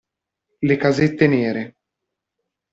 Le 0.69 0.77
casette 0.77 1.27
nere. 1.29 1.63